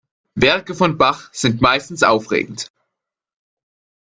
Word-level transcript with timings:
Werke 0.33 0.73
von 0.73 0.97
Bach 0.97 1.29
sind 1.31 1.61
meistens 1.61 2.01
aufregend. 2.01 2.71